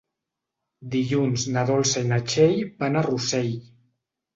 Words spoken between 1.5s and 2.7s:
na Dolça i na Txell